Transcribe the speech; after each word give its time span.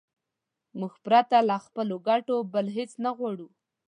موږ 0.79 0.93
پرته 1.05 1.37
له 1.49 1.57
خپلو 1.65 1.95
ګټو 2.07 2.35
بل 2.53 2.67
هېڅ 2.77 2.91
نه 3.03 3.11
غواړو. 3.17 3.47